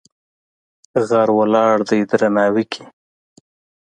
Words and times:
غر 1.07 1.29
ولاړ 1.39 1.75
دی 1.89 1.99
درناوی 2.09 2.65
کې. 2.71 2.83